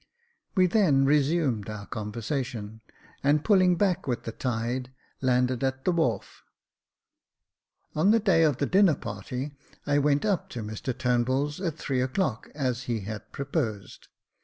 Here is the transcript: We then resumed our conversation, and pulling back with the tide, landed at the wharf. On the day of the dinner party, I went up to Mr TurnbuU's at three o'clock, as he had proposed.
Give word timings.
We 0.55 0.65
then 0.65 1.05
resumed 1.05 1.69
our 1.69 1.85
conversation, 1.85 2.81
and 3.23 3.45
pulling 3.45 3.75
back 3.75 4.07
with 4.07 4.23
the 4.23 4.31
tide, 4.31 4.91
landed 5.21 5.63
at 5.63 5.85
the 5.85 5.91
wharf. 5.91 6.41
On 7.93 8.09
the 8.09 8.17
day 8.19 8.41
of 8.41 8.57
the 8.57 8.65
dinner 8.65 8.95
party, 8.95 9.51
I 9.85 9.99
went 9.99 10.25
up 10.25 10.49
to 10.57 10.63
Mr 10.63 10.91
TurnbuU's 10.91 11.61
at 11.61 11.77
three 11.77 12.01
o'clock, 12.01 12.49
as 12.55 12.85
he 12.85 13.01
had 13.01 13.31
proposed. 13.31 14.07